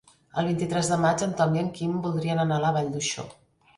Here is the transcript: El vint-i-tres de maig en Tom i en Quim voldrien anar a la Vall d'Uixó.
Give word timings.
El 0.43 0.47
vint-i-tres 0.51 0.87
de 0.93 0.97
maig 1.03 1.25
en 1.27 1.35
Tom 1.41 1.53
i 1.59 1.63
en 1.65 1.69
Quim 1.77 1.93
voldrien 2.07 2.43
anar 2.47 2.59
a 2.61 2.65
la 2.65 2.73
Vall 2.79 2.91
d'Uixó. 2.97 3.27